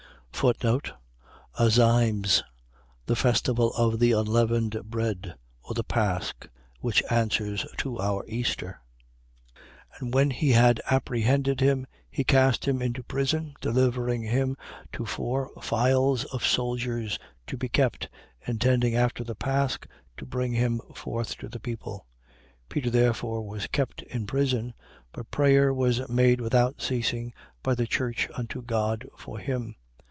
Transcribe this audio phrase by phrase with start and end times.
[1.59, 2.41] Azymes..
[3.05, 6.33] .The festival of the unleavened bread, or the pasch,
[6.79, 8.81] which answers to our Easter.
[9.99, 9.99] 12:4.
[9.99, 14.57] And when he had apprehended him, he cast him into prison, delivering him
[14.93, 18.09] to four files of soldiers, to be kept,
[18.47, 19.85] intending, after the pasch,
[20.17, 22.07] to bring him forth to the people.
[22.65, 22.69] 12:5.
[22.69, 24.73] Peter therefore was kept in prison.
[25.11, 27.31] But prayer was made without ceasing
[27.61, 29.75] by the church unto God for him.